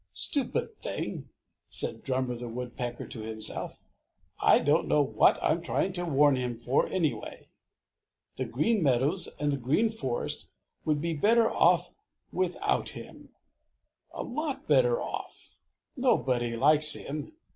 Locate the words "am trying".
5.51-5.93